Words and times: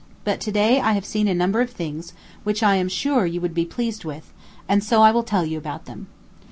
But 0.23 0.41
today 0.41 0.79
I 0.81 0.93
have 0.93 1.05
seen 1.05 1.27
a 1.27 1.33
number 1.35 1.61
of 1.61 1.69
things 1.69 2.13
which 2.43 2.63
I 2.63 2.73
am 2.77 2.89
sure 2.89 3.27
you 3.27 3.39
would 3.39 3.53
be 3.53 3.65
pleased 3.65 4.03
with, 4.03 4.33
and 4.67 4.83
so 4.83 5.03
I 5.03 5.11
will 5.11 5.21
tell 5.21 5.45
you 5.45 5.59
about 5.59 5.85
them. 5.85 6.07